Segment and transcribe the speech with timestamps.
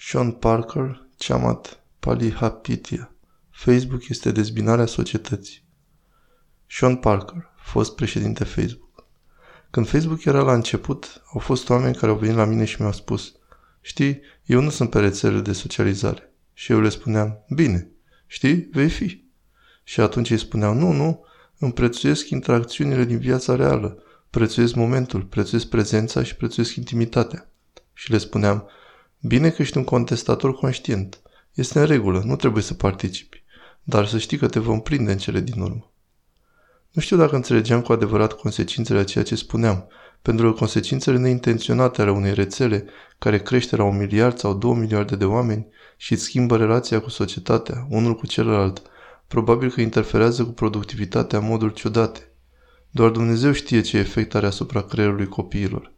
[0.00, 3.14] Sean Parker, Chamat Palihapitiya.
[3.50, 5.62] Facebook este dezbinarea societății.
[6.66, 9.06] Sean Parker, fost președinte Facebook.
[9.70, 12.92] Când Facebook era la început, au fost oameni care au venit la mine și mi-au
[12.92, 13.34] spus
[13.80, 16.32] Știi, eu nu sunt pe rețelele de socializare.
[16.52, 17.90] Și eu le spuneam, bine,
[18.26, 19.24] știi, vei fi.
[19.84, 21.24] Și atunci îi spuneau, nu, nu,
[21.58, 27.50] îmi prețuiesc interacțiunile din viața reală, prețuiesc momentul, prețuiesc prezența și prețuiesc intimitatea.
[27.92, 28.68] Și le spuneam,
[29.20, 31.20] bine că ești un contestator conștient.
[31.54, 33.42] Este în regulă, nu trebuie să participi.
[33.82, 35.92] Dar să știi că te vom prinde în cele din urmă.
[36.90, 39.88] Nu știu dacă înțelegeam cu adevărat consecințele a ceea ce spuneam,
[40.22, 42.84] pentru că consecințele neintenționate ale unei rețele
[43.18, 47.10] care crește la un miliard sau două miliarde de oameni și îți schimbă relația cu
[47.10, 48.82] societatea, unul cu celălalt,
[49.28, 52.32] probabil că interferează cu productivitatea în moduri ciudate.
[52.90, 55.92] Doar Dumnezeu știe ce efect are asupra creierului copiilor.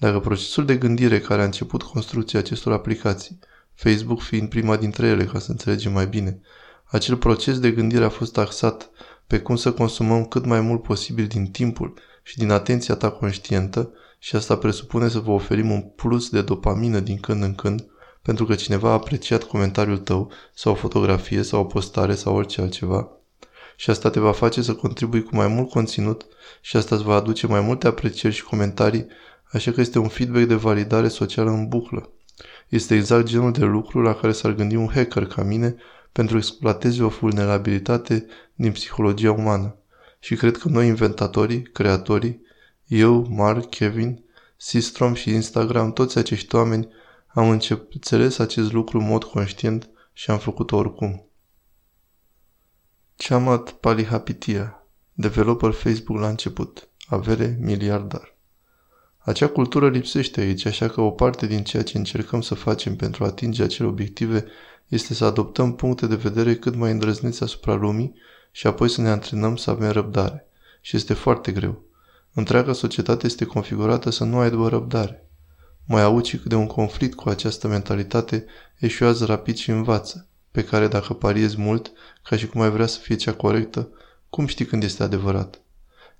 [0.00, 3.38] Dacă procesul de gândire care a început construcția acestor aplicații,
[3.74, 6.40] Facebook fiind prima dintre ele, ca să înțelegem mai bine,
[6.84, 8.90] acel proces de gândire a fost taxat
[9.26, 13.92] pe cum să consumăm cât mai mult posibil din timpul și din atenția ta conștientă
[14.18, 17.86] și asta presupune să vă oferim un plus de dopamină din când în când
[18.22, 22.60] pentru că cineva a apreciat comentariul tău sau o fotografie sau o postare sau orice
[22.60, 23.08] altceva.
[23.76, 26.26] Și asta te va face să contribui cu mai mult conținut
[26.60, 29.06] și asta îți va aduce mai multe aprecieri și comentarii,
[29.52, 32.10] așa că este un feedback de validare socială în buclă.
[32.68, 35.76] Este exact genul de lucru la care s-ar gândi un hacker ca mine
[36.12, 39.76] pentru că exploateze o vulnerabilitate din psihologia umană.
[40.20, 42.40] Și cred că noi inventatorii, creatorii,
[42.86, 44.24] eu, Mark, Kevin,
[44.56, 46.88] Sistrom și Instagram, toți acești oameni
[47.26, 51.24] am înțeles acest lucru în mod conștient și am făcut-o oricum.
[53.16, 58.29] Chamat Palihapitia, developer Facebook la început, avere miliardar.
[59.22, 63.24] Acea cultură lipsește aici, așa că o parte din ceea ce încercăm să facem pentru
[63.24, 64.44] a atinge acele obiective
[64.88, 68.14] este să adoptăm puncte de vedere cât mai îndrăzneți asupra lumii
[68.50, 70.46] și apoi să ne antrenăm să avem răbdare.
[70.80, 71.82] Și este foarte greu.
[72.32, 75.26] Întreaga societate este configurată să nu aibă răbdare.
[75.86, 78.44] Mai auzi cât de un conflict cu această mentalitate
[78.78, 81.92] eșuează rapid și învață, pe care dacă pariezi mult,
[82.22, 83.88] ca și cum ai vrea să fie cea corectă,
[84.30, 85.60] cum știi când este adevărat?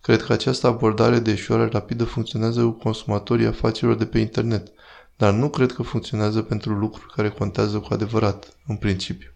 [0.01, 4.73] Cred că această abordare de eșuare rapidă funcționează cu consumatorii afacerilor de pe internet,
[5.17, 9.31] dar nu cred că funcționează pentru lucruri care contează cu adevărat, în principiu.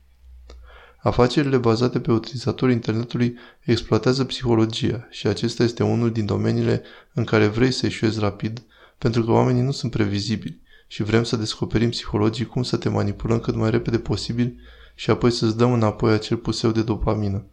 [1.02, 6.82] Afacerile bazate pe utilizatorii internetului exploatează psihologia și acesta este unul din domeniile
[7.14, 8.62] în care vrei să eșuezi rapid,
[8.98, 13.40] pentru că oamenii nu sunt previzibili și vrem să descoperim psihologii cum să te manipulăm
[13.40, 14.60] cât mai repede posibil
[14.94, 17.46] și apoi să-ți dăm înapoi acel puseu de dopamină.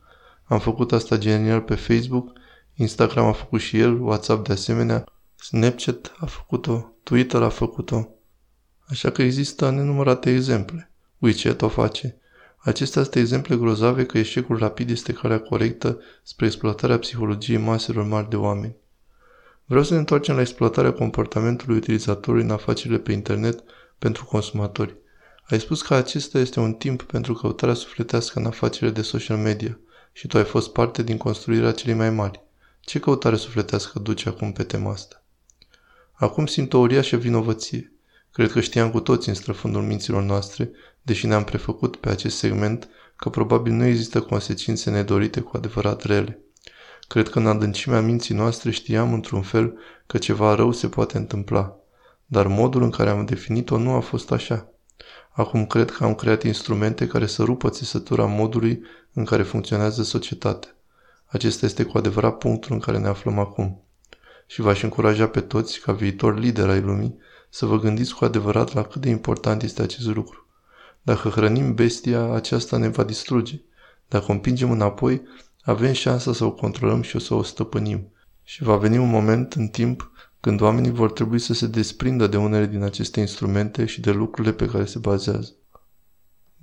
[0.44, 2.32] Am făcut asta genial pe Facebook,
[2.82, 5.04] Instagram a făcut și el, WhatsApp de asemenea,
[5.36, 8.08] Snapchat a făcut-o, Twitter a făcut-o.
[8.88, 10.92] Așa că există nenumărate exemple.
[11.18, 12.18] WeChat o face.
[12.58, 18.30] Acestea sunt exemple grozave că eșecul rapid este calea corectă spre exploatarea psihologiei maselor mari
[18.30, 18.76] de oameni.
[19.66, 23.64] Vreau să ne întoarcem la exploatarea comportamentului utilizatorului în afacerile pe internet
[24.00, 24.96] pentru consumatori.
[25.50, 29.80] Ai spus că acesta este un timp pentru căutarea sufletească în afacerile de social media
[30.12, 32.50] și tu ai fost parte din construirea celei mai mari.
[32.82, 35.24] Ce căutare sufletească duci acum pe tema asta?
[36.12, 37.92] Acum simt o uriașă vinovăție.
[38.32, 40.72] Cred că știam cu toți în străfundul minților noastre,
[41.02, 46.40] deși ne-am prefăcut pe acest segment, că probabil nu există consecințe nedorite cu adevărat rele.
[47.08, 51.76] Cred că în adâncimea minții noastre știam într-un fel că ceva rău se poate întâmpla,
[52.26, 54.70] dar modul în care am definit-o nu a fost așa.
[55.32, 60.76] Acum cred că am creat instrumente care să rupă țesătura modului în care funcționează societatea.
[61.32, 63.84] Acesta este cu adevărat punctul în care ne aflăm acum.
[64.48, 67.18] Și v-aș încuraja pe toți, ca viitor lider ai lumii,
[67.50, 70.48] să vă gândiți cu adevărat la cât de important este acest lucru.
[71.02, 73.62] Dacă hrănim bestia, aceasta ne va distruge.
[74.08, 75.22] Dacă o împingem înapoi,
[75.62, 78.12] avem șansa să o controlăm și o să o stăpânim.
[78.44, 82.38] Și va veni un moment în timp când oamenii vor trebui să se desprindă de
[82.38, 85.56] unele din aceste instrumente și de lucrurile pe care se bazează.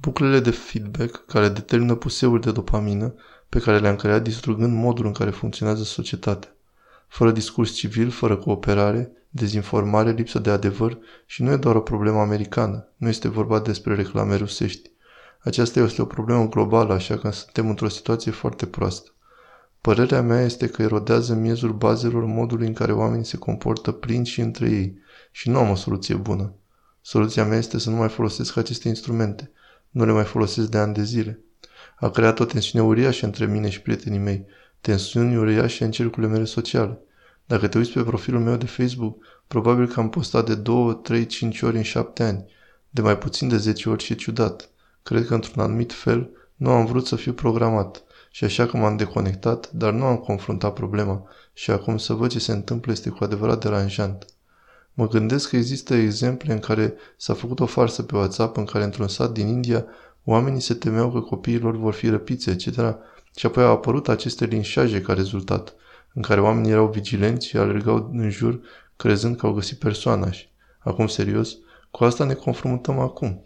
[0.01, 3.15] Buclele de feedback care determină puseuri de dopamină
[3.49, 6.53] pe care le-am creat distrugând modul în care funcționează societatea.
[7.09, 12.21] Fără discurs civil, fără cooperare, dezinformare, lipsă de adevăr și nu e doar o problemă
[12.21, 14.91] americană, nu este vorba despre reclame rusești.
[15.41, 19.11] Aceasta este o problemă globală, așa că suntem într-o situație foarte proastă.
[19.81, 24.41] Părerea mea este că erodează miezul bazelor modului în care oamenii se comportă prin și
[24.41, 24.99] între ei
[25.31, 26.53] și nu am o soluție bună.
[27.01, 29.51] Soluția mea este să nu mai folosesc aceste instrumente.
[29.91, 31.41] Nu le mai folosesc de ani de zile.
[32.01, 34.47] A creat o tensiune uriașă între mine și prietenii mei,
[34.81, 36.99] tensiuni uriașe în cercurile mele sociale.
[37.47, 41.27] Dacă te uiți pe profilul meu de Facebook, probabil că am postat de 2, 3,
[41.27, 42.45] 5 ori în 7 ani.
[42.91, 44.71] De mai puțin de 10 ori și ciudat.
[45.03, 48.97] Cred că într-un anumit fel nu am vrut să fiu programat și așa că m-am
[48.97, 53.25] deconectat, dar nu am confruntat problema și acum să văd ce se întâmplă este cu
[53.25, 54.27] adevărat deranjant.
[54.93, 58.85] Mă gândesc că există exemple în care s-a făcut o farsă pe WhatsApp în care
[58.85, 59.85] într-un sat din India
[60.25, 62.97] oamenii se temeau că copiilor vor fi răpiți, etc.
[63.37, 65.75] Și apoi au apărut aceste linșaje ca rezultat,
[66.15, 68.61] în care oamenii erau vigilenți și alergau în jur
[68.97, 70.49] crezând că au găsit persoana și,
[70.79, 71.57] acum serios,
[71.91, 73.43] cu asta ne confruntăm acum.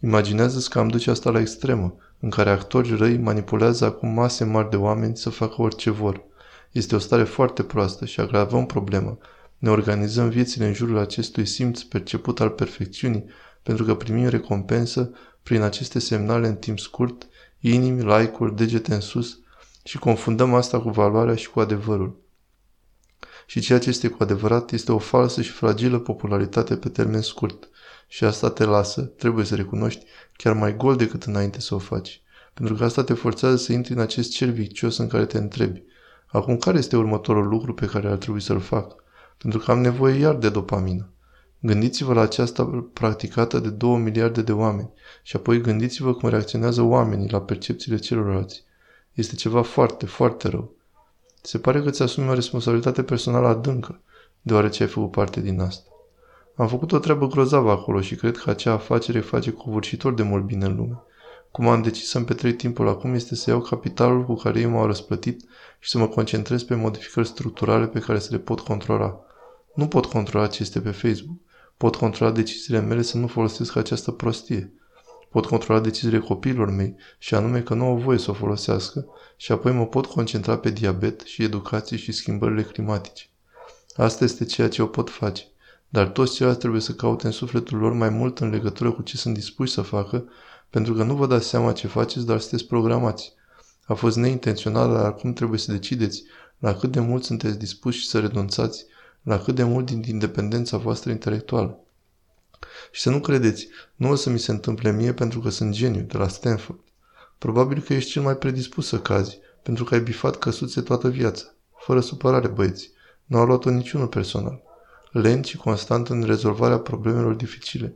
[0.00, 4.70] Imaginează-ți că am duce asta la extremă, în care actori răi manipulează acum mase mari
[4.70, 6.22] de oameni să facă orice vor.
[6.70, 9.18] Este o stare foarte proastă și agravăm problema.
[9.58, 13.24] Ne organizăm viețile în jurul acestui simț perceput al perfecțiunii,
[13.62, 15.10] pentru că primim recompensă
[15.42, 17.28] prin aceste semnale în timp scurt,
[17.60, 19.38] inimi, like-uri, degete în sus
[19.84, 22.20] și confundăm asta cu valoarea și cu adevărul.
[23.46, 27.68] Și ceea ce este cu adevărat este o falsă și fragilă popularitate pe termen scurt.
[28.08, 30.04] Și asta te lasă, trebuie să recunoști,
[30.36, 32.22] chiar mai gol decât înainte să o faci.
[32.54, 35.82] Pentru că asta te forțează să intri în acest cer vicios în care te întrebi.
[36.26, 38.94] Acum care este următorul lucru pe care ar trebui să-l fac?
[39.38, 41.12] Pentru că am nevoie iar de dopamină.
[41.62, 44.90] Gândiți-vă la aceasta practicată de 2 miliarde de oameni
[45.22, 48.64] și apoi gândiți-vă cum reacționează oamenii la percepțiile celorlalți.
[49.12, 50.72] Este ceva foarte, foarte rău.
[51.42, 54.00] Se pare că ți asumi o responsabilitate personală adâncă,
[54.42, 55.90] deoarece ai făcut parte din asta.
[56.56, 60.44] Am făcut o treabă grozavă acolo și cred că acea afacere face covârșitor de mult
[60.44, 61.02] bine în lume.
[61.50, 64.86] Cum am decis să-mi petrec timpul acum este să iau capitalul cu care ei m-au
[64.86, 65.44] răsplătit
[65.78, 69.20] și să mă concentrez pe modificări structurale pe care să le pot controla.
[69.74, 71.36] Nu pot controla ce este pe Facebook.
[71.80, 74.72] Pot controla deciziile mele să nu folosesc această prostie.
[75.30, 79.06] Pot controla deciziile copiilor mei și anume că nu au voie să o folosească
[79.36, 83.24] și apoi mă pot concentra pe diabet și educație și schimbările climatice.
[83.96, 85.44] Asta este ceea ce o pot face.
[85.88, 89.16] Dar toți ceilalți trebuie să caute în sufletul lor mai mult în legătură cu ce
[89.16, 90.24] sunt dispuși să facă,
[90.70, 93.32] pentru că nu vă dați seama ce faceți, dar sunteți programați.
[93.86, 96.22] A fost neintențional, dar acum trebuie să decideți
[96.58, 98.86] la cât de mult sunteți dispuși să renunțați,
[99.22, 101.78] la cât de mult din independența voastră intelectuală.
[102.90, 106.00] Și să nu credeți, nu o să mi se întâmple mie pentru că sunt geniu
[106.00, 106.80] de la Stanford.
[107.38, 111.44] Probabil că ești cel mai predispus să cazi, pentru că ai bifat căsuțe toată viața.
[111.76, 112.90] Fără supărare, băieți.
[113.24, 114.62] Nu a luat-o niciunul personal.
[115.10, 117.94] Lent și constant în rezolvarea problemelor dificile.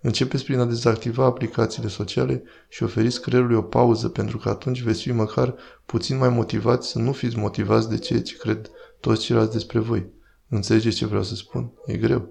[0.00, 5.02] Începeți prin a dezactiva aplicațiile sociale și oferiți creierului o pauză pentru că atunci veți
[5.02, 5.54] fi măcar
[5.86, 8.70] puțin mai motivați să nu fiți motivați de ceea ce cred
[9.00, 10.06] toți ceilalți despre voi.
[10.54, 11.72] Înțelegeți ce vreau să spun?
[11.86, 12.28] E greu.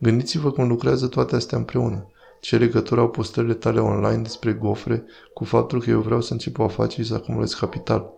[0.00, 2.10] Gândiți-vă cum lucrează toate astea împreună.
[2.40, 5.04] Ce legătură au postările tale online despre gofre
[5.34, 8.10] cu faptul că eu vreau să încep o afacere și să acumulez capital?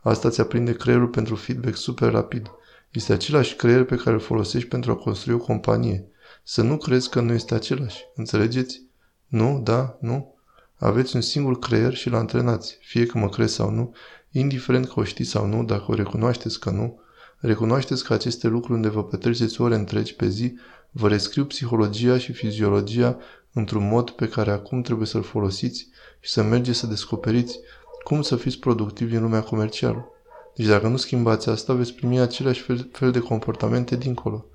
[0.00, 2.50] Asta ți aprinde creierul pentru feedback super rapid.
[2.90, 6.08] Este același creier pe care îl folosești pentru a construi o companie.
[6.42, 8.04] Să nu crezi că nu este același.
[8.14, 8.82] Înțelegeți?
[9.26, 9.60] Nu?
[9.64, 9.96] Da?
[10.00, 10.34] Nu?
[10.76, 13.94] Aveți un singur creier și îl antrenați, fie că mă crezi sau nu,
[14.30, 16.99] indiferent că o știți sau nu, dacă o recunoașteți că nu,
[17.40, 20.54] recunoașteți că aceste lucruri unde vă petreceți ore întregi pe zi
[20.90, 23.18] vă rescriu psihologia și fiziologia
[23.52, 25.88] într-un mod pe care acum trebuie să-l folosiți
[26.20, 27.58] și să mergeți să descoperiți
[28.04, 30.08] cum să fiți productivi în lumea comercială.
[30.54, 34.46] Deci dacă nu schimbați asta, veți primi aceleași fel, fel de comportamente dincolo.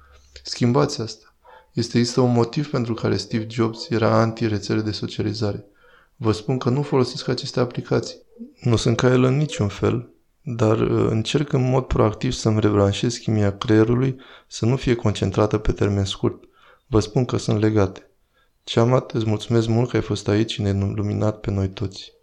[0.44, 1.36] Schimbați asta.
[1.74, 5.66] Este există un motiv pentru care Steve Jobs era anti-rețele de socializare.
[6.16, 8.18] Vă spun că nu folosesc aceste aplicații.
[8.62, 10.10] Nu sunt ca el în niciun fel,
[10.48, 14.16] dar uh, încerc în mod proactiv să-mi rebranșez chimia creierului
[14.48, 16.44] să nu fie concentrată pe termen scurt.
[16.88, 18.10] Vă spun că sunt legate.
[18.64, 22.15] Ceamat, îți mulțumesc mult că ai fost aici și ne luminat pe noi toți.